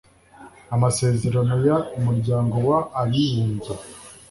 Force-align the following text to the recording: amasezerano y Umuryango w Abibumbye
amasezerano 0.75 1.53
y 1.65 1.69
Umuryango 1.97 2.55
w 2.67 2.69
Abibumbye 3.01 3.73